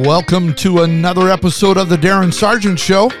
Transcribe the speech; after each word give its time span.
Welcome 0.00 0.54
to 0.54 0.82
another 0.82 1.28
episode 1.28 1.76
of 1.76 1.88
the 1.88 1.96
Darin 1.96 2.32
Sargent 2.32 2.80
Show. 2.80 3.12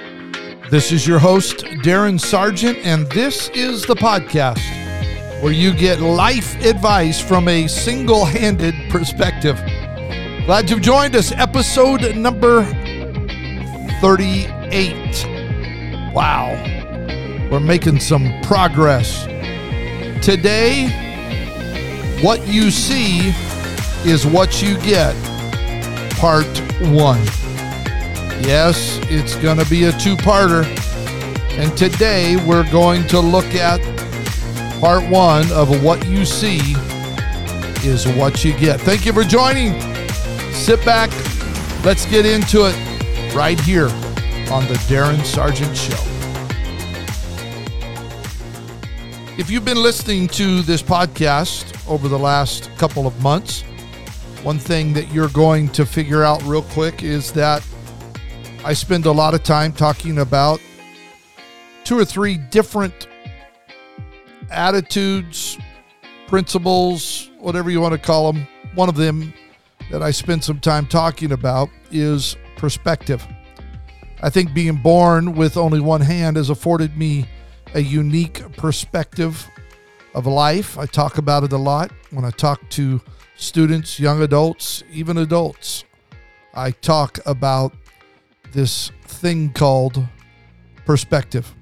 This 0.72 0.90
is 0.90 1.06
your 1.06 1.20
host, 1.20 1.64
Darin 1.84 2.18
Sargent, 2.18 2.78
and 2.78 3.06
this 3.12 3.48
is 3.50 3.86
the 3.86 3.94
podcast 3.94 4.58
where 5.40 5.52
you 5.52 5.72
get 5.72 6.00
life 6.00 6.60
advice 6.64 7.20
from 7.20 7.46
a 7.46 7.68
single 7.68 8.24
handed 8.24 8.74
perspective. 8.90 9.54
Glad 10.46 10.68
you've 10.68 10.82
joined 10.82 11.14
us. 11.14 11.30
Episode 11.30 12.16
number 12.16 12.64
38. 14.00 16.12
Wow, 16.12 16.50
we're 17.52 17.60
making 17.60 18.00
some 18.00 18.34
progress. 18.42 19.26
Today, 20.24 20.88
what 22.20 22.44
you 22.48 22.72
see 22.72 23.32
is 24.04 24.26
what 24.26 24.60
you 24.60 24.76
get 24.80 25.14
part 26.24 26.46
one. 26.80 27.22
Yes, 28.40 28.98
it's 29.10 29.36
going 29.36 29.58
to 29.58 29.68
be 29.68 29.84
a 29.84 29.92
two 29.92 30.16
parter. 30.16 30.64
And 31.58 31.76
today 31.76 32.36
we're 32.46 32.66
going 32.70 33.06
to 33.08 33.20
look 33.20 33.44
at 33.54 33.78
part 34.80 35.06
one 35.10 35.52
of 35.52 35.84
what 35.84 36.06
you 36.06 36.24
see 36.24 36.60
is 37.86 38.08
what 38.16 38.42
you 38.42 38.56
get. 38.56 38.80
Thank 38.80 39.04
you 39.04 39.12
for 39.12 39.22
joining. 39.22 39.78
Sit 40.54 40.82
back. 40.82 41.10
Let's 41.84 42.06
get 42.06 42.24
into 42.24 42.64
it 42.70 43.34
right 43.34 43.60
here 43.60 43.90
on 44.50 44.66
the 44.66 44.82
Darin 44.88 45.22
Sargent 45.26 45.76
Show. 45.76 45.92
If 49.36 49.50
you've 49.50 49.66
been 49.66 49.82
listening 49.82 50.28
to 50.28 50.62
this 50.62 50.82
podcast 50.82 51.86
over 51.86 52.08
the 52.08 52.18
last 52.18 52.74
couple 52.78 53.06
of 53.06 53.22
months, 53.22 53.62
one 54.44 54.58
thing 54.58 54.92
that 54.92 55.10
you're 55.10 55.30
going 55.30 55.68
to 55.70 55.86
figure 55.86 56.22
out 56.22 56.42
real 56.42 56.60
quick 56.62 57.02
is 57.02 57.32
that 57.32 57.66
I 58.62 58.74
spend 58.74 59.06
a 59.06 59.10
lot 59.10 59.32
of 59.32 59.42
time 59.42 59.72
talking 59.72 60.18
about 60.18 60.60
two 61.84 61.98
or 61.98 62.04
three 62.04 62.36
different 62.36 63.08
attitudes, 64.50 65.56
principles, 66.28 67.30
whatever 67.38 67.70
you 67.70 67.80
want 67.80 67.92
to 67.92 67.98
call 67.98 68.30
them. 68.30 68.46
One 68.74 68.90
of 68.90 68.96
them 68.96 69.32
that 69.90 70.02
I 70.02 70.10
spend 70.10 70.44
some 70.44 70.60
time 70.60 70.86
talking 70.86 71.32
about 71.32 71.70
is 71.90 72.36
perspective. 72.58 73.26
I 74.22 74.28
think 74.28 74.52
being 74.52 74.76
born 74.76 75.34
with 75.34 75.56
only 75.56 75.80
one 75.80 76.02
hand 76.02 76.36
has 76.36 76.50
afforded 76.50 76.98
me 76.98 77.26
a 77.72 77.80
unique 77.80 78.42
perspective 78.58 79.48
of 80.14 80.26
life. 80.26 80.78
I 80.78 80.84
talk 80.84 81.16
about 81.16 81.44
it 81.44 81.52
a 81.52 81.58
lot 81.58 81.90
when 82.10 82.26
I 82.26 82.30
talk 82.30 82.68
to 82.70 83.00
students, 83.36 83.98
young 83.98 84.22
adults, 84.22 84.82
even 84.92 85.18
adults. 85.18 85.84
I 86.54 86.70
talk 86.70 87.18
about 87.26 87.72
this 88.52 88.90
thing 89.02 89.52
called 89.52 90.02
perspective. 90.86 91.54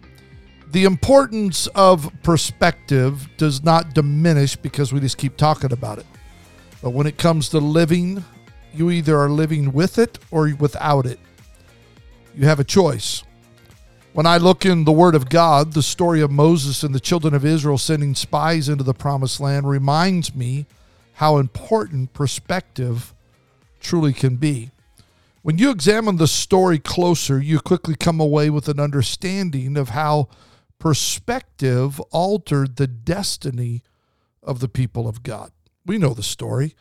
The 0.70 0.84
importance 0.84 1.66
of 1.68 2.10
perspective 2.22 3.28
does 3.36 3.62
not 3.62 3.94
diminish 3.94 4.56
because 4.56 4.92
we 4.92 5.00
just 5.00 5.18
keep 5.18 5.36
talking 5.36 5.72
about 5.72 5.98
it. 5.98 6.06
But 6.82 6.90
when 6.90 7.06
it 7.06 7.18
comes 7.18 7.48
to 7.50 7.58
living, 7.58 8.24
you 8.74 8.90
either 8.90 9.18
are 9.18 9.28
living 9.28 9.72
with 9.72 9.98
it 9.98 10.18
or 10.30 10.52
without 10.58 11.06
it. 11.06 11.20
You 12.34 12.46
have 12.46 12.60
a 12.60 12.64
choice. 12.64 13.22
When 14.14 14.26
I 14.26 14.36
look 14.36 14.66
in 14.66 14.84
the 14.84 14.92
Word 14.92 15.14
of 15.14 15.28
God, 15.28 15.72
the 15.72 15.82
story 15.82 16.20
of 16.20 16.30
Moses 16.30 16.82
and 16.82 16.94
the 16.94 17.00
children 17.00 17.34
of 17.34 17.44
Israel 17.44 17.78
sending 17.78 18.14
spies 18.14 18.68
into 18.68 18.84
the 18.84 18.94
promised 18.94 19.40
land 19.40 19.68
reminds 19.68 20.34
me 20.34 20.66
how 21.22 21.38
important 21.38 22.12
perspective 22.12 23.14
truly 23.78 24.12
can 24.12 24.34
be. 24.34 24.72
When 25.42 25.56
you 25.56 25.70
examine 25.70 26.16
the 26.16 26.27
story 26.27 26.80
closer, 26.80 27.40
you 27.40 27.60
quickly 27.60 27.94
come 27.94 28.18
away 28.18 28.50
with 28.50 28.68
an 28.68 28.80
understanding 28.80 29.77
of 29.77 29.90
how 29.90 30.27
perspective 30.80 32.00
altered 32.11 32.74
the 32.74 32.88
destiny 32.88 33.84
of 34.42 34.58
the 34.58 34.66
people 34.66 35.06
of 35.06 35.22
God. 35.22 35.52
We 35.86 35.96
know 35.96 36.12
the 36.12 36.24
story. 36.24 36.74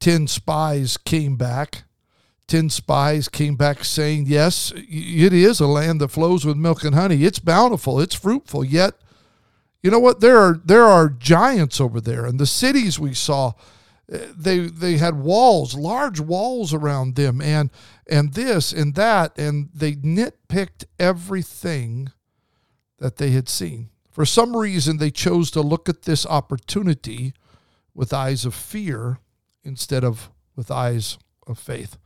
Ten 0.00 0.26
spies 0.26 0.96
came 0.96 1.36
back. 1.36 1.84
Ten 2.48 2.70
spies 2.70 3.28
came 3.28 3.54
back 3.54 3.84
saying, 3.84 4.24
Yes, 4.26 4.72
it 4.74 5.32
is 5.32 5.60
a 5.60 5.68
land 5.68 6.00
that 6.00 6.08
flows 6.08 6.44
with 6.44 6.56
milk 6.56 6.82
and 6.82 6.96
honey. 6.96 7.22
It's 7.22 7.38
bountiful, 7.38 8.00
it's 8.00 8.16
fruitful, 8.16 8.64
yet 8.64 8.94
you 9.82 9.90
know 9.90 9.98
what? 9.98 10.20
There 10.20 10.38
are 10.38 10.60
there 10.64 10.84
are 10.84 11.08
giants 11.08 11.80
over 11.80 12.00
there, 12.00 12.26
and 12.26 12.38
the 12.38 12.46
cities 12.46 12.98
we 12.98 13.14
saw, 13.14 13.52
eh, 14.10 14.26
they 14.36 14.58
they 14.60 14.96
had 14.96 15.20
walls, 15.20 15.74
large 15.74 16.20
walls 16.20 16.74
around 16.74 17.14
them, 17.14 17.40
and 17.40 17.70
and 18.08 18.34
this 18.34 18.72
and 18.72 18.94
that, 18.96 19.38
and 19.38 19.68
they 19.72 19.92
nitpicked 19.92 20.84
everything 20.98 22.10
that 22.98 23.16
they 23.16 23.30
had 23.30 23.48
seen. 23.48 23.90
For 24.10 24.26
some 24.26 24.56
reason, 24.56 24.96
they 24.96 25.12
chose 25.12 25.50
to 25.52 25.60
look 25.60 25.88
at 25.88 26.02
this 26.02 26.26
opportunity 26.26 27.32
with 27.94 28.12
eyes 28.12 28.44
of 28.44 28.54
fear 28.54 29.18
instead 29.62 30.02
of 30.02 30.30
with 30.56 30.72
eyes 30.72 31.18
of 31.46 31.56
faith. 31.56 31.98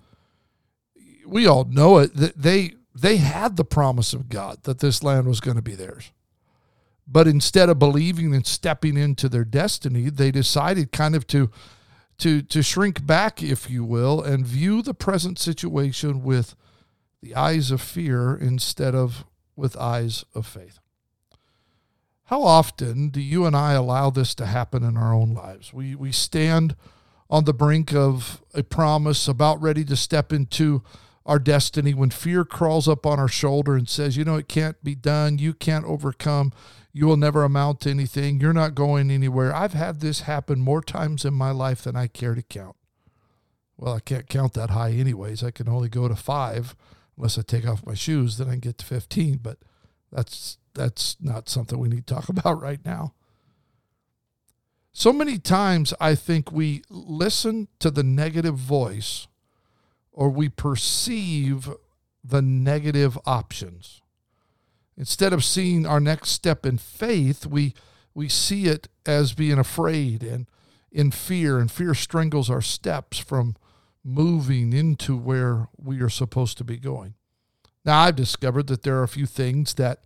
We 1.27 1.47
all 1.47 1.65
know 1.65 1.99
it. 1.99 2.11
They 2.15 2.75
they 2.94 3.16
had 3.16 3.56
the 3.56 3.65
promise 3.65 4.12
of 4.12 4.28
God 4.28 4.65
that 4.65 4.81
this 4.81 5.03
land 5.03 5.27
was 5.27 5.41
going 5.41 5.56
to 5.56 5.62
be 5.62 5.75
theirs. 5.75 6.12
But 7.07 7.27
instead 7.29 7.69
of 7.69 7.79
believing 7.79 8.35
and 8.35 8.47
stepping 8.47 8.97
into 8.97 9.29
their 9.29 9.45
destiny, 9.45 10.09
they 10.09 10.31
decided 10.31 10.93
kind 10.93 11.15
of 11.15 11.27
to 11.29 11.51
to 12.19 12.43
to 12.43 12.63
shrink 12.63 13.05
back, 13.05 13.43
if 13.43 13.69
you 13.69 13.85
will, 13.85 14.23
and 14.23 14.47
view 14.47 14.83
the 14.83 14.95
present 14.95 15.39
situation 15.39 16.23
with 16.23 16.55
the 17.21 17.35
eyes 17.35 17.71
of 17.71 17.81
fear 17.81 18.37
instead 18.37 18.95
of 18.95 19.25
with 19.57 19.77
eyes 19.77 20.25
of 20.35 20.47
faith. 20.47 20.79
How 22.25 22.43
often 22.43 23.09
do 23.09 23.21
you 23.21 23.45
and 23.45 23.55
I 23.57 23.73
allow 23.73 24.11
this 24.11 24.35
to 24.37 24.47
happen 24.47 24.83
in 24.83 24.97
our 24.97 25.12
own 25.12 25.35
lives? 25.35 25.73
We 25.73 25.95
we 25.95 26.12
stand 26.12 26.77
on 27.29 27.45
the 27.45 27.55
brink 27.55 27.95
of 27.95 28.43
a 28.55 28.62
promise 28.62 29.27
about 29.27 29.61
ready 29.61 29.85
to 29.87 29.97
step 29.97 30.33
into 30.33 30.83
our 31.25 31.38
destiny 31.38 31.94
when 31.94 32.10
fear 32.10 32.44
crawls 32.44 32.88
up 32.88 33.06
on 33.06 33.19
our 33.19 33.28
shoulder 33.28 33.77
and 33.77 33.88
says, 33.88 34.16
you 34.16 34.25
know, 34.25 34.37
it 34.37 34.49
can't 34.49 34.83
be 34.83 34.94
done. 34.94 35.38
You 35.38 35.55
can't 35.55 35.84
overcome. 35.84 36.53
You 36.93 37.06
will 37.06 37.16
never 37.16 37.44
amount 37.44 37.81
to 37.81 37.91
anything. 37.91 38.41
You're 38.41 38.53
not 38.53 38.75
going 38.75 39.10
anywhere. 39.10 39.55
I've 39.55 39.72
had 39.72 40.00
this 40.00 40.22
happen 40.22 40.61
more 40.61 40.82
times 40.82 41.25
in 41.25 41.34
my 41.34 41.50
life 41.50 41.82
than 41.82 41.97
I 41.97 42.06
care 42.06 42.34
to 42.34 42.43
count. 42.43 42.77
Well, 43.77 43.94
I 43.94 44.00
can't 44.00 44.28
count 44.28 44.53
that 44.55 44.71
high, 44.71 44.93
anyways. 44.93 45.43
I 45.43 45.50
can 45.50 45.69
only 45.69 45.88
go 45.88 46.06
to 46.06 46.15
five 46.15 46.77
unless 47.16 47.38
I 47.38 47.43
take 47.43 47.66
off 47.66 47.87
my 47.87 47.94
shoes. 47.94 48.37
Then 48.37 48.49
I 48.49 48.53
can 48.53 48.61
get 48.61 48.78
to 48.78 48.84
15. 48.84 49.38
But 49.38 49.59
that's 50.11 50.59
that's 50.75 51.16
not 51.21 51.49
something 51.49 51.78
we 51.78 51.88
need 51.88 52.06
to 52.06 52.15
talk 52.15 52.28
about 52.28 52.61
right 52.61 52.84
now. 52.84 53.15
So 54.93 55.12
many 55.12 55.38
times 55.38 55.94
I 56.00 56.15
think 56.15 56.53
we 56.53 56.82
listen 56.91 57.69
to 57.78 57.91
the 57.91 58.03
negative 58.03 58.56
voice 58.56 59.27
or 60.12 60.31
we 60.31 60.49
perceive 60.49 61.71
the 62.23 62.43
negative 62.43 63.19
options. 63.27 64.00
Instead 64.97 65.33
of 65.33 65.45
seeing 65.45 65.87
our 65.87 66.00
next 66.00 66.31
step 66.31 66.65
in 66.67 66.78
faith, 66.78 67.47
we 67.47 67.75
we 68.15 68.28
see 68.28 68.67
it 68.67 68.89
as 69.06 69.33
being 69.33 69.59
afraid 69.59 70.23
and 70.23 70.47
in 70.91 71.11
fear, 71.11 71.59
and 71.59 71.71
fear 71.71 71.95
strangles 71.95 72.50
our 72.50 72.61
steps 72.61 73.19
from 73.19 73.56
moving 74.05 74.73
into 74.73 75.17
where 75.17 75.69
we 75.77 76.00
are 76.00 76.11
supposed 76.11 76.59
to 76.59 76.65
be 76.65 76.77
going. 76.77 77.15
Now, 77.84 78.00
I've 78.00 78.17
discovered 78.17 78.67
that 78.67 78.83
there 78.83 78.99
are 78.99 79.03
a 79.03 79.09
few 79.09 79.27
things 79.27 79.75
that 79.75 80.00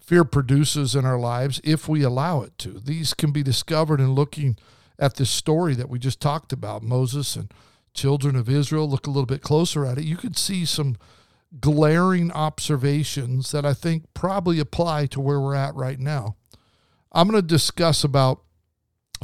fear 0.00 0.24
produces 0.24 0.94
in 0.94 1.04
our 1.04 1.18
lives 1.18 1.60
if 1.62 1.88
we 1.88 2.02
allow 2.02 2.42
it 2.42 2.56
to. 2.58 2.80
These 2.80 3.14
can 3.14 3.32
be 3.32 3.42
discovered 3.42 4.00
in 4.00 4.14
looking 4.14 4.56
at 4.98 5.16
this 5.16 5.30
story 5.30 5.74
that 5.74 5.90
we 5.90 5.98
just 5.98 6.20
talked 6.20 6.52
about 6.52 6.82
Moses 6.82 7.36
and 7.36 7.52
children 7.96 8.36
of 8.36 8.48
Israel. 8.48 8.88
Look 8.88 9.06
a 9.06 9.10
little 9.10 9.26
bit 9.26 9.42
closer 9.42 9.84
at 9.84 9.98
it. 9.98 10.04
You 10.04 10.16
can 10.16 10.34
see 10.34 10.64
some 10.64 10.96
glaring 11.60 12.30
observations 12.32 13.50
that 13.52 13.64
I 13.64 13.74
think 13.74 14.04
probably 14.14 14.58
apply 14.60 15.06
to 15.06 15.20
where 15.20 15.40
we're 15.40 15.54
at 15.54 15.74
right 15.74 15.98
now. 15.98 16.36
I'm 17.12 17.28
going 17.28 17.40
to 17.40 17.46
discuss 17.46 18.04
about 18.04 18.42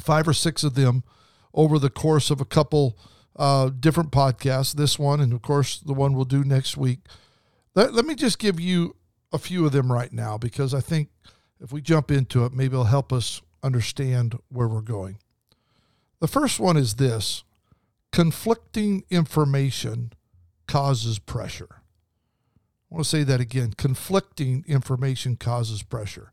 five 0.01 0.27
or 0.27 0.33
six 0.33 0.65
of 0.65 0.75
them 0.75 1.05
over 1.53 1.79
the 1.79 1.91
course 1.91 2.31
of 2.31 2.41
a 2.41 2.47
couple 2.47 2.97
uh, 3.37 3.69
different 3.69 4.11
podcasts, 4.11 4.75
this 4.75 4.99
one, 4.99 5.21
and 5.21 5.33
of 5.33 5.43
course, 5.43 5.79
the 5.79 5.93
one 5.93 6.15
we'll 6.15 6.25
do 6.25 6.45
next 6.45 6.77
week. 6.77 7.01
Let, 7.75 7.93
let 7.95 8.05
me 8.05 8.15
just 8.15 8.39
give 8.39 8.59
you 8.59 8.97
a 9.33 9.39
few 9.39 9.67
of 9.67 9.73
them 9.73 9.91
right 9.91 10.13
now 10.13 10.39
because 10.39 10.75
I 10.75 10.81
think 10.81 11.09
if 11.61 11.73
we 11.73 11.81
jump 11.81 12.11
into 12.11 12.45
it, 12.45 12.53
maybe 12.53 12.75
it'll 12.75 12.85
help 12.85 13.13
us 13.13 13.41
understand 13.63 14.39
where 14.49 14.69
we're 14.69 14.81
going. 14.81 15.19
The 16.21 16.29
first 16.29 16.61
one 16.61 16.77
is 16.77 16.95
this 16.95 17.45
conflicting 18.13 19.05
information 19.11 20.13
causes 20.69 21.19
pressure. 21.19 21.69
I 22.91 22.95
want 22.95 23.05
to 23.05 23.11
say 23.11 23.23
that 23.25 23.41
again. 23.41 23.73
Conflicting 23.77 24.65
information 24.69 25.37
causes 25.37 25.83
pressure. 25.83 26.33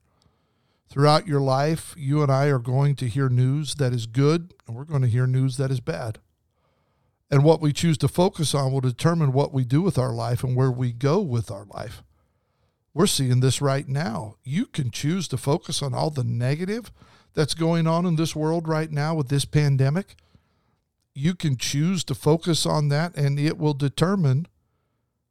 Throughout 0.90 1.28
your 1.28 1.40
life, 1.40 1.96
you 1.98 2.22
and 2.22 2.32
I 2.32 2.48
are 2.48 2.60
going 2.60 2.96
to 2.96 3.08
hear 3.08 3.30
news 3.30 3.76
that 3.76 3.94
is 3.94 4.08
good, 4.08 4.54
and 4.68 4.76
we're 4.76 4.84
going 4.84 5.04
to 5.04 5.08
hear 5.08 5.26
news 5.26 5.58
that 5.58 5.72
is 5.72 5.80
bad. 5.80 6.20
And 7.32 7.44
what 7.44 7.62
we 7.62 7.72
choose 7.72 7.98
to 8.00 8.08
focus 8.08 8.54
on 8.54 8.72
will 8.72 8.82
determine 8.82 9.32
what 9.32 9.54
we 9.54 9.64
do 9.64 9.82
with 9.82 9.98
our 9.98 10.12
life 10.12 10.44
and 10.44 10.56
where 10.56 10.72
we 10.72 10.92
go 10.92 11.22
with 11.22 11.50
our 11.52 11.66
life. 11.66 12.04
We're 12.94 13.08
seeing 13.08 13.40
this 13.40 13.62
right 13.62 13.88
now. 13.88 14.36
You 14.44 14.66
can 14.66 14.90
choose 14.90 15.28
to 15.30 15.38
focus 15.38 15.82
on 15.82 15.94
all 15.94 16.10
the 16.10 16.24
negative 16.24 16.92
that's 17.36 17.54
going 17.54 17.86
on 17.86 18.06
in 18.06 18.16
this 18.16 18.36
world 18.36 18.68
right 18.68 18.92
now 18.92 19.14
with 19.14 19.30
this 19.30 19.46
pandemic. 19.46 20.16
You 21.20 21.36
can 21.36 21.58
choose 21.58 22.06
to 22.06 22.16
focus 22.16 22.66
on 22.66 22.88
that, 22.88 23.14
and 23.18 23.38
it 23.38 23.58
will 23.58 23.74
determine 23.74 24.48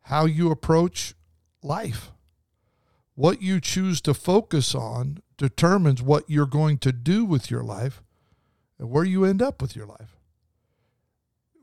how 0.02 0.26
you 0.26 0.50
approach 0.50 1.14
life. 1.62 2.10
What 3.14 3.40
you 3.40 3.58
choose 3.58 4.02
to 4.02 4.12
focus 4.12 4.74
on 4.74 5.22
determines 5.38 6.02
what 6.02 6.28
you're 6.28 6.44
going 6.44 6.76
to 6.78 6.92
do 6.92 7.24
with 7.24 7.50
your 7.50 7.62
life 7.62 8.02
and 8.78 8.90
where 8.90 9.04
you 9.04 9.24
end 9.24 9.40
up 9.40 9.62
with 9.62 9.74
your 9.74 9.86
life. 9.86 10.18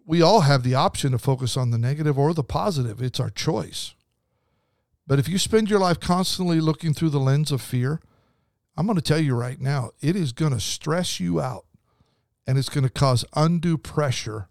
We 0.08 0.24
all 0.24 0.42
have 0.42 0.64
the 0.64 0.74
option 0.74 1.12
to 1.12 1.20
focus 1.20 1.56
on 1.56 1.70
the 1.70 1.78
negative 1.78 2.18
or 2.18 2.34
the 2.34 2.44
positive. 2.44 3.04
It's 3.04 3.20
our 3.20 3.30
choice. 3.30 3.94
But 5.06 5.20
if 5.20 5.30
you 5.30 5.38
spend 5.38 5.70
your 5.70 5.80
life 5.80 6.00
constantly 6.00 6.60
looking 6.60 6.96
through 6.96 7.12
the 7.12 7.20
lens 7.20 7.52
of 7.52 7.62
fear, 7.62 8.02
I'm 8.76 8.88
going 8.88 8.98
to 8.98 9.04
tell 9.04 9.20
you 9.20 9.36
right 9.36 9.62
now, 9.62 9.92
it 10.02 10.16
is 10.16 10.32
going 10.32 10.52
to 10.52 10.60
stress 10.60 11.20
you 11.20 11.40
out 11.40 11.65
and 12.48 12.58
it's 12.58 12.70
going 12.70 12.84
to 12.84 12.90
cause 12.90 13.26
undue 13.36 13.78
pressure 13.78 14.50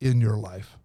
in 0.00 0.20
your 0.20 0.36
life. 0.36 0.78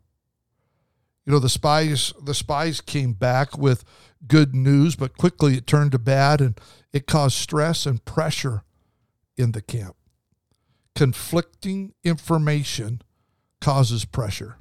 You 1.26 1.34
know, 1.34 1.40
the 1.40 1.50
spies 1.50 2.14
the 2.22 2.34
spies 2.34 2.82
came 2.82 3.14
back 3.14 3.58
with 3.58 3.84
good 4.28 4.56
news, 4.56 4.96
but 4.96 5.18
quickly 5.18 5.56
it 5.56 5.68
turned 5.68 5.92
to 5.92 6.00
bad 6.00 6.42
and 6.42 6.60
it 6.92 7.06
caused 7.06 7.38
stress 7.38 7.86
and 7.86 8.04
pressure 8.04 8.64
in 9.38 9.52
the 9.52 9.62
camp. 9.62 9.96
Conflicting 10.96 11.94
information 12.04 13.02
causes 13.60 14.04
pressure. 14.04 14.58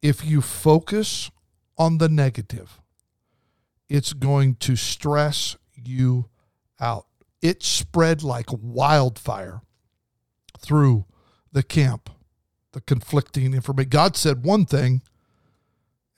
If 0.00 0.24
you 0.24 0.40
focus 0.40 1.30
on 1.76 1.98
the 1.98 2.08
negative, 2.08 2.80
it's 3.88 4.12
going 4.12 4.54
to 4.56 4.76
stress 4.76 5.56
you 5.74 6.28
out. 6.80 7.06
It 7.42 7.62
spread 7.62 8.22
like 8.22 8.46
wildfire 8.50 9.62
through 10.58 11.04
the 11.52 11.62
camp, 11.62 12.10
the 12.72 12.80
conflicting 12.80 13.54
information. 13.54 13.90
God 13.90 14.16
said 14.16 14.44
one 14.44 14.66
thing, 14.66 15.02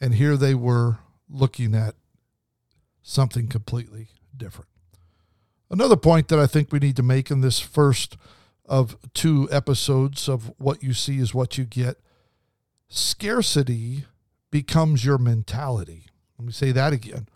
and 0.01 0.15
here 0.15 0.37
they 0.37 0.55
were 0.55 0.99
looking 1.29 1.75
at 1.75 1.95
something 3.03 3.49
completely 3.49 4.09
different. 4.37 4.69
Another 5.71 5.97
point 5.97 6.29
that 6.29 6.39
I 6.39 6.47
think 6.47 6.73
we 6.73 6.79
need 6.79 6.97
to 6.97 7.03
make 7.03 7.31
in 7.31 7.41
this 7.41 7.61
first 7.61 8.17
of 8.65 8.97
two 9.15 9.49
episodes 9.51 10.29
of 10.29 10.53
What 10.59 10.83
You 10.83 10.93
See 10.93 11.19
is 11.19 11.35
What 11.35 11.59
You 11.59 11.65
Get 11.65 11.99
scarcity 12.89 14.05
becomes 14.51 15.05
your 15.05 15.19
mentality. 15.19 16.07
Let 16.39 16.47
me 16.47 16.53
say 16.53 16.73
that 16.73 16.93
again 16.93 17.29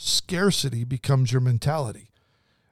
scarcity 0.00 0.84
becomes 0.84 1.32
your 1.32 1.40
mentality. 1.40 2.10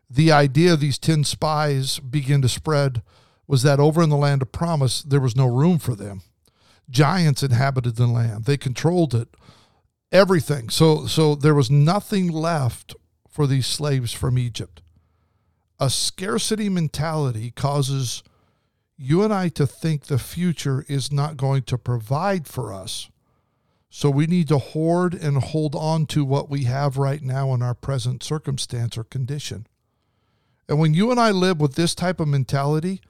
The 0.09 0.31
idea 0.31 0.75
of 0.75 0.81
these 0.81 0.97
10 0.97 1.25
spies 1.25 1.99
begin 1.99 2.41
to 2.43 2.49
spread 2.49 3.03
was 3.47 3.63
that 3.63 3.81
over 3.81 4.03
in 4.03 4.11
the 4.11 4.17
land 4.17 4.43
of 4.43 4.53
promise, 4.53 5.03
there 5.03 5.21
was 5.21 5.37
no 5.37 5.47
room 5.47 5.79
for 5.79 5.95
them. 5.95 6.23
Giants 6.89 7.43
inhabited 7.43 7.97
the 7.97 8.07
land, 8.07 8.45
they 8.45 8.57
controlled 8.57 9.15
it, 9.15 9.29
everything. 10.13 10.69
So, 10.69 11.07
so 11.07 11.35
there 11.35 11.55
was 11.55 11.71
nothing 11.71 12.31
left 12.31 12.95
for 13.29 13.47
these 13.47 13.67
slaves 13.67 14.13
from 14.13 14.39
Egypt. 14.39 14.83
A 15.79 15.91
scarcity 15.91 16.69
mentality 16.69 17.51
causes 17.51 18.23
you 18.97 19.23
and 19.23 19.33
I 19.33 19.49
to 19.51 19.67
think 19.67 20.05
the 20.05 20.19
future 20.19 20.85
is 20.89 21.13
not 21.13 21.37
going 21.37 21.65
to 21.65 21.77
provide 21.77 22.47
for 22.47 22.73
us 22.73 23.11
so 23.97 24.11
we 24.11 24.27
need 24.27 24.49
to 24.49 24.59
hoard 24.59 25.15
and 25.15 25.43
hold 25.43 25.75
on 25.75 26.05
to 26.09 26.23
what 26.23 26.51
we 26.51 26.65
have 26.65 26.99
right 26.99 27.23
now 27.23 27.55
in 27.55 27.63
our 27.63 27.73
present 27.73 28.23
circumstance 28.23 28.99
or 28.99 29.05
condition. 29.05 29.67
And 30.69 30.79
when 30.79 30.93
you 30.93 31.11
and 31.11 31.19
I 31.19 31.31
live 31.31 31.63
with 31.63 31.77
this 31.77 31.95
type 31.95 32.21
of 32.21 32.29
mentality, 32.29 33.01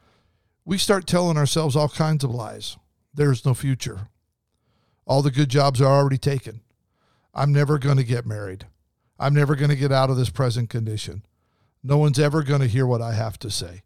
we 0.67 0.77
start 0.77 1.07
telling 1.07 1.39
ourselves 1.39 1.77
all 1.77 1.89
kinds 1.89 2.25
of 2.25 2.31
lies. 2.31 2.77
There's 3.15 3.47
no 3.47 3.55
future. 3.55 4.09
All 5.07 5.23
the 5.23 5.31
good 5.31 5.49
jobs 5.49 5.81
are 5.81 5.87
already 5.87 6.19
taken. 6.19 6.61
I'm 7.33 7.53
never 7.53 7.79
going 7.79 7.97
to 7.99 8.05
get 8.05 8.27
married. 8.27 8.67
I'm 9.19 9.33
never 9.33 9.55
going 9.55 9.71
to 9.71 9.77
get 9.77 9.93
out 9.93 10.11
of 10.11 10.17
this 10.17 10.29
present 10.29 10.69
condition. 10.69 11.25
No 11.83 11.97
one's 11.97 12.19
ever 12.19 12.43
going 12.43 12.61
to 12.61 12.67
hear 12.67 12.85
what 12.85 13.01
I 13.01 13.13
have 13.13 13.39
to 13.39 13.51
say. 13.51 13.85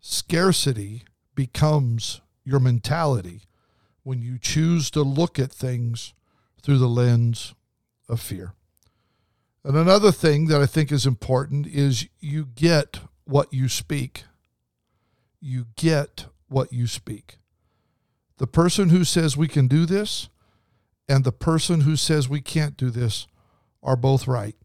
Scarcity 0.00 1.04
becomes 1.36 2.20
your 2.44 2.58
mentality 2.58 3.42
when 4.02 4.20
you 4.20 4.38
choose 4.38 4.90
to 4.90 5.02
look 5.02 5.38
at 5.38 5.52
things 5.52 6.12
through 6.60 6.78
the 6.78 6.88
lens 6.88 7.54
of 8.08 8.20
fear. 8.20 8.54
And 9.64 9.76
another 9.76 10.10
thing 10.10 10.46
that 10.46 10.60
I 10.60 10.66
think 10.66 10.90
is 10.90 11.06
important 11.06 11.66
is 11.66 12.08
you 12.18 12.46
get 12.46 13.00
what 13.24 13.52
you 13.52 13.68
speak. 13.68 14.24
You 15.46 15.66
get 15.76 16.26
what 16.48 16.72
you 16.72 16.88
speak. 16.88 17.38
The 18.38 18.48
person 18.48 18.88
who 18.88 19.04
says 19.04 19.36
we 19.36 19.46
can 19.46 19.68
do 19.68 19.86
this 19.86 20.28
and 21.08 21.22
the 21.22 21.32
person 21.32 21.82
who 21.82 21.94
says 21.94 22.28
we 22.28 22.40
can't 22.40 22.76
do 22.76 22.90
this 22.90 23.28
are 23.80 23.96
both 23.96 24.26
right. 24.26 24.56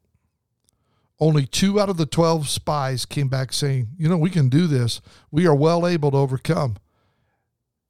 Only 1.19 1.45
two 1.45 1.79
out 1.79 1.89
of 1.89 1.97
the 1.97 2.07
12 2.07 2.49
spies 2.49 3.05
came 3.05 3.27
back 3.27 3.53
saying, 3.53 3.89
you 3.95 4.09
know, 4.09 4.17
we 4.17 4.31
can 4.31 4.49
do 4.49 4.65
this. 4.65 5.01
We 5.29 5.45
are 5.45 5.53
well 5.53 5.85
able 5.85 6.09
to 6.09 6.17
overcome. 6.17 6.77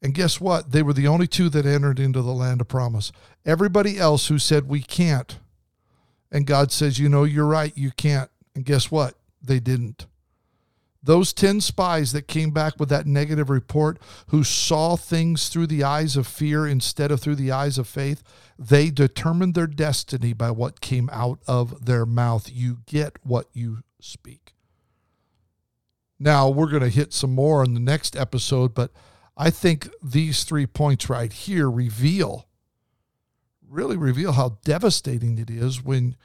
And 0.01 0.13
guess 0.13 0.41
what? 0.41 0.73
They 0.73 0.83
were 0.83 0.91
the 0.91 1.07
only 1.07 1.27
two 1.27 1.47
that 1.49 1.65
entered 1.65 1.97
into 1.97 2.21
the 2.21 2.33
land 2.33 2.59
of 2.59 2.67
promise. 2.67 3.13
Everybody 3.45 3.97
else 3.99 4.27
who 4.27 4.37
said, 4.37 4.67
We 4.67 4.81
can't. 4.81 5.37
And 6.31 6.47
God 6.47 6.71
says, 6.71 6.97
You 6.97 7.07
know, 7.07 7.23
you're 7.23 7.45
right, 7.45 7.71
you 7.77 7.91
can't. 7.91 8.29
And 8.55 8.65
guess 8.65 8.89
what? 8.89 9.15
They 9.41 9.59
didn't. 9.59 10.07
Those 11.03 11.33
10 11.33 11.61
spies 11.61 12.11
that 12.11 12.27
came 12.27 12.51
back 12.51 12.79
with 12.79 12.89
that 12.89 13.07
negative 13.07 13.49
report, 13.49 13.99
who 14.27 14.43
saw 14.43 14.95
things 14.95 15.49
through 15.49 15.67
the 15.67 15.83
eyes 15.83 16.15
of 16.15 16.27
fear 16.27 16.67
instead 16.67 17.11
of 17.11 17.19
through 17.19 17.35
the 17.35 17.51
eyes 17.51 17.79
of 17.79 17.87
faith, 17.87 18.21
they 18.59 18.91
determined 18.91 19.55
their 19.55 19.65
destiny 19.67 20.33
by 20.33 20.51
what 20.51 20.79
came 20.79 21.09
out 21.11 21.39
of 21.47 21.85
their 21.85 22.05
mouth. 22.05 22.51
You 22.51 22.79
get 22.85 23.17
what 23.23 23.47
you 23.53 23.79
speak. 23.99 24.53
Now, 26.19 26.49
we're 26.49 26.69
going 26.69 26.83
to 26.83 26.89
hit 26.89 27.13
some 27.13 27.33
more 27.33 27.63
in 27.63 27.73
the 27.73 27.79
next 27.79 28.15
episode, 28.15 28.75
but 28.75 28.91
I 29.35 29.49
think 29.49 29.89
these 30.03 30.43
three 30.43 30.67
points 30.67 31.09
right 31.09 31.33
here 31.33 31.69
reveal, 31.69 32.47
really 33.67 33.97
reveal 33.97 34.33
how 34.33 34.59
devastating 34.63 35.39
it 35.39 35.49
is 35.49 35.83
when 35.83 36.15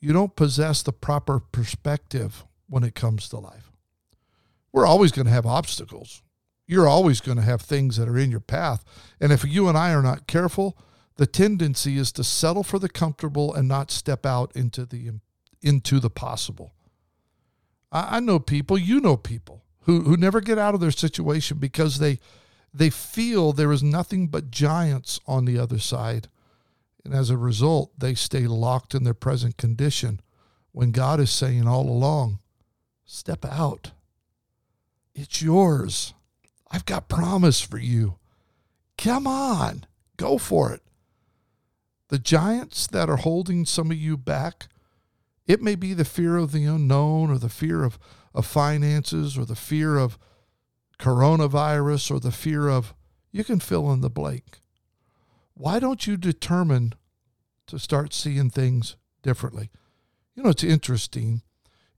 you 0.00 0.14
don't 0.14 0.36
possess 0.36 0.82
the 0.82 0.92
proper 0.92 1.38
perspective 1.38 2.46
when 2.66 2.82
it 2.82 2.94
comes 2.94 3.28
to 3.28 3.38
life. 3.38 3.72
We're 4.76 4.86
always 4.86 5.10
going 5.10 5.24
to 5.24 5.32
have 5.32 5.46
obstacles. 5.46 6.22
You're 6.66 6.86
always 6.86 7.22
going 7.22 7.38
to 7.38 7.42
have 7.42 7.62
things 7.62 7.96
that 7.96 8.10
are 8.10 8.18
in 8.18 8.30
your 8.30 8.40
path. 8.40 8.84
And 9.18 9.32
if 9.32 9.42
you 9.42 9.70
and 9.70 9.78
I 9.78 9.94
are 9.94 10.02
not 10.02 10.26
careful, 10.26 10.76
the 11.16 11.26
tendency 11.26 11.96
is 11.96 12.12
to 12.12 12.22
settle 12.22 12.62
for 12.62 12.78
the 12.78 12.90
comfortable 12.90 13.54
and 13.54 13.66
not 13.66 13.90
step 13.90 14.26
out 14.26 14.54
into 14.54 14.84
the 14.84 15.12
into 15.62 15.98
the 15.98 16.10
possible. 16.10 16.74
I, 17.90 18.18
I 18.18 18.20
know 18.20 18.38
people, 18.38 18.76
you 18.76 19.00
know 19.00 19.16
people 19.16 19.64
who, 19.84 20.02
who 20.02 20.14
never 20.14 20.42
get 20.42 20.58
out 20.58 20.74
of 20.74 20.82
their 20.82 20.90
situation 20.90 21.56
because 21.56 21.98
they 21.98 22.18
they 22.74 22.90
feel 22.90 23.54
there 23.54 23.72
is 23.72 23.82
nothing 23.82 24.26
but 24.26 24.50
giants 24.50 25.18
on 25.26 25.46
the 25.46 25.58
other 25.58 25.78
side. 25.78 26.28
And 27.02 27.14
as 27.14 27.30
a 27.30 27.38
result, 27.38 27.98
they 27.98 28.14
stay 28.14 28.46
locked 28.46 28.94
in 28.94 29.04
their 29.04 29.14
present 29.14 29.56
condition 29.56 30.20
when 30.72 30.90
God 30.90 31.18
is 31.18 31.30
saying 31.30 31.66
all 31.66 31.88
along, 31.88 32.40
step 33.06 33.42
out. 33.46 33.92
It's 35.16 35.42
yours. 35.42 36.14
I've 36.70 36.86
got 36.86 37.08
promise 37.08 37.60
for 37.60 37.78
you. 37.78 38.18
Come 38.96 39.26
on, 39.26 39.84
go 40.16 40.38
for 40.38 40.72
it. 40.72 40.82
The 42.08 42.18
giants 42.18 42.86
that 42.86 43.10
are 43.10 43.16
holding 43.16 43.64
some 43.64 43.90
of 43.90 43.96
you 43.96 44.16
back, 44.16 44.68
it 45.46 45.60
may 45.60 45.74
be 45.74 45.92
the 45.92 46.04
fear 46.04 46.36
of 46.36 46.52
the 46.52 46.64
unknown 46.64 47.30
or 47.30 47.38
the 47.38 47.48
fear 47.48 47.82
of 47.82 47.98
of 48.36 48.44
finances 48.46 49.38
or 49.38 49.46
the 49.46 49.56
fear 49.56 49.96
of 49.96 50.18
coronavirus 51.00 52.10
or 52.10 52.20
the 52.20 52.30
fear 52.30 52.68
of, 52.68 52.94
you 53.32 53.42
can 53.42 53.58
fill 53.58 53.90
in 53.92 54.02
the 54.02 54.10
blank. 54.10 54.60
Why 55.54 55.78
don't 55.78 56.06
you 56.06 56.18
determine 56.18 56.94
to 57.66 57.78
start 57.78 58.12
seeing 58.12 58.50
things 58.50 58.96
differently? 59.22 59.70
You 60.34 60.42
know, 60.42 60.50
it's 60.50 60.62
interesting 60.62 61.42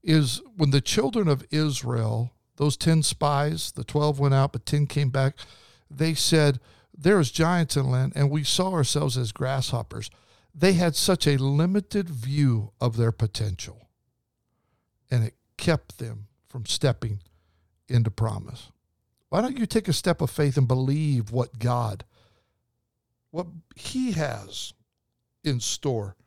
is 0.01 0.41
when 0.55 0.69
the 0.69 0.79
children 0.79 1.27
of 1.27 1.45
Israel, 1.51 2.31
those 2.59 2.75
10 2.75 3.03
spies, 3.03 3.71
the 3.71 3.85
12 3.85 4.19
went 4.19 4.33
out, 4.33 4.51
but 4.51 4.65
10 4.65 4.85
came 4.85 5.09
back, 5.09 5.35
they 5.89 6.13
said, 6.13 6.59
There's 6.95 7.31
giants 7.31 7.77
in 7.77 7.89
land, 7.89 8.11
and 8.15 8.29
we 8.29 8.43
saw 8.43 8.73
ourselves 8.73 9.17
as 9.17 9.31
grasshoppers. 9.31 10.11
They 10.53 10.73
had 10.73 10.97
such 10.97 11.25
a 11.25 11.41
limited 11.41 12.09
view 12.09 12.73
of 12.81 12.97
their 12.97 13.13
potential, 13.13 13.87
and 15.09 15.23
it 15.23 15.35
kept 15.55 15.99
them 15.99 16.27
from 16.49 16.65
stepping 16.65 17.21
into 17.87 18.11
promise. 18.11 18.73
Why 19.29 19.39
don't 19.39 19.57
you 19.57 19.65
take 19.65 19.87
a 19.87 19.93
step 19.93 20.19
of 20.19 20.29
faith 20.29 20.57
and 20.57 20.67
believe 20.67 21.31
what 21.31 21.59
God, 21.59 22.03
what 23.31 23.47
He 23.77 24.11
has 24.11 24.73
in 25.45 25.61
store 25.61 26.17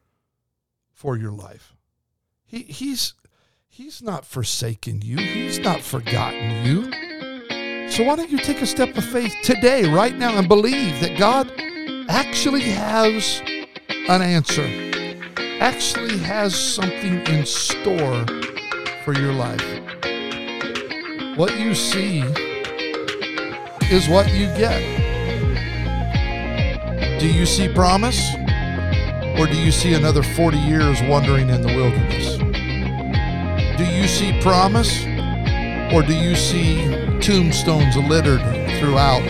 for 0.95 1.15
your 1.15 1.33
life? 1.33 1.75
He, 2.47 2.63
he's 2.63 3.13
He's 3.75 4.03
not 4.03 4.27
forsaken 4.27 5.01
you. 5.01 5.17
He's 5.17 5.59
not 5.59 5.81
forgotten 5.81 6.63
you. 6.63 6.93
So 7.89 8.05
why 8.05 8.17
don't 8.17 8.29
you 8.29 8.37
take 8.37 8.61
a 8.61 8.67
step 8.67 8.95
of 8.99 9.03
faith 9.03 9.35
today, 9.43 9.91
right 9.91 10.15
now, 10.15 10.37
and 10.37 10.47
believe 10.47 11.01
that 11.01 11.19
God 11.19 11.51
actually 12.11 12.61
has 12.61 13.41
an 14.11 14.21
answer, 14.21 14.67
actually 15.59 16.19
has 16.19 16.55
something 16.55 17.21
in 17.29 17.47
store 17.47 18.27
for 19.07 19.15
your 19.15 19.33
life. 19.33 19.65
What 21.39 21.59
you 21.59 21.75
see 21.75 22.21
is 23.91 24.07
what 24.07 24.31
you 24.35 24.49
get. 24.49 24.83
Do 27.19 27.27
you 27.27 27.47
see 27.47 27.73
promise? 27.73 28.35
Or 29.39 29.47
do 29.47 29.57
you 29.57 29.73
see 29.73 29.95
another 29.95 30.23
40 30.23 30.59
years 30.59 31.01
wandering 31.05 31.49
in 31.49 31.63
the 31.63 31.69
wilderness? 31.69 32.52
Do 33.83 33.91
you 33.91 34.07
see 34.07 34.33
promise? 34.41 35.03
Or 35.93 36.03
do 36.03 36.15
you 36.15 36.37
see 36.37 36.85
tombstones 37.21 37.97
littered 37.97 38.41
throughout 38.79 39.25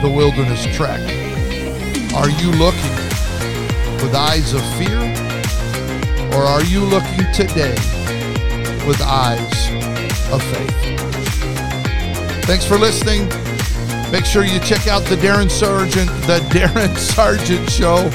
the 0.00 0.08
wilderness 0.08 0.64
trek? 0.76 1.00
Are 2.14 2.30
you 2.30 2.52
looking 2.52 2.94
with 4.00 4.14
eyes 4.14 4.52
of 4.52 4.62
fear? 4.78 4.96
Or 6.36 6.44
are 6.44 6.62
you 6.62 6.84
looking 6.84 7.32
today 7.34 7.74
with 8.86 9.02
eyes 9.02 9.70
of 10.30 10.40
faith? 10.40 10.70
Thanks 12.44 12.64
for 12.64 12.78
listening. 12.78 13.28
Make 14.12 14.24
sure 14.24 14.44
you 14.44 14.60
check 14.60 14.86
out 14.86 15.02
the 15.06 15.16
Darin 15.16 15.50
Sargent, 15.50 16.08
the 16.28 16.38
Darin 16.52 16.94
Sargent 16.94 17.68
Show. 17.68 18.08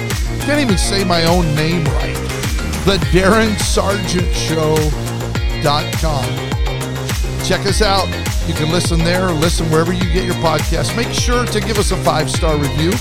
Can't 0.46 0.62
even 0.62 0.77
say 0.77 1.03
my 1.03 1.25
own 1.25 1.53
name 1.53 1.84
right. 1.84 2.15
The 2.86 3.05
Darin 3.12 3.58
Sargent 3.58 4.34
Show 4.34 4.77
Check 7.43 7.65
us 7.65 7.81
out. 7.81 8.07
You 8.48 8.53
can 8.53 8.72
listen 8.72 9.00
there 9.00 9.29
or 9.29 9.31
listen 9.31 9.67
wherever 9.72 9.91
you 9.91 10.03
get 10.13 10.25
your 10.25 10.36
podcast. 10.36 10.95
Make 10.95 11.12
sure 11.12 11.43
to 11.43 11.60
give 11.60 11.79
us 11.79 11.89
a 11.89 11.98
five 11.98 12.29
star 12.29 12.55
review, 12.55 12.91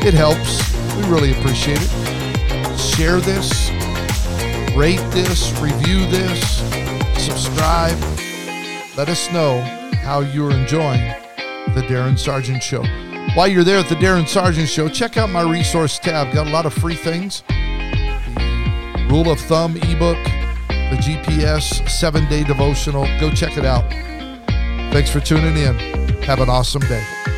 it 0.00 0.14
helps. 0.14 0.62
We 0.96 1.02
really 1.10 1.32
appreciate 1.32 1.78
it. 1.78 2.78
Share 2.78 3.20
this, 3.20 3.70
rate 4.74 5.04
this, 5.10 5.52
review 5.60 6.06
this, 6.06 6.60
subscribe. 7.22 7.98
Let 8.96 9.10
us 9.10 9.30
know 9.30 9.60
how 10.02 10.20
you're 10.20 10.52
enjoying 10.52 11.12
the 11.74 11.84
Darin 11.86 12.16
Sargent 12.16 12.62
Show. 12.62 12.82
While 13.34 13.48
you're 13.48 13.62
there 13.62 13.80
at 13.80 13.90
the 13.90 13.96
Darin 13.96 14.26
Sargent 14.26 14.70
Show, 14.70 14.88
check 14.88 15.18
out 15.18 15.28
my 15.28 15.42
resource 15.42 15.98
tab. 15.98 16.32
Got 16.32 16.46
a 16.46 16.50
lot 16.50 16.64
of 16.64 16.72
free 16.72 16.94
things. 16.94 17.42
Rule 19.10 19.30
of 19.30 19.38
Thumb 19.40 19.76
ebook, 19.76 20.16
the 20.90 20.96
GPS 20.96 21.88
seven 21.88 22.28
day 22.28 22.44
devotional. 22.44 23.06
Go 23.20 23.30
check 23.30 23.56
it 23.56 23.64
out. 23.64 23.88
Thanks 24.92 25.10
for 25.10 25.20
tuning 25.20 25.56
in. 25.56 25.78
Have 26.22 26.40
an 26.40 26.48
awesome 26.48 26.82
day. 26.82 27.35